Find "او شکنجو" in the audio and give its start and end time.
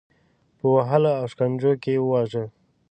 1.19-1.71